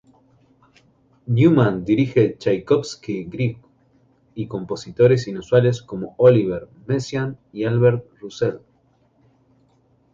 Neumann 1.27 1.85
dirige 1.85 2.25
a 2.25 2.35
Chaikovski, 2.39 3.25
Grieg, 3.25 3.57
y 4.33 4.47
compositores 4.47 5.27
inusuales 5.27 5.83
como 5.83 6.15
Olivier 6.17 6.67
Messiaen 6.87 7.37
y 7.53 7.65
Albert 7.65 8.07
Roussel. 8.19 8.61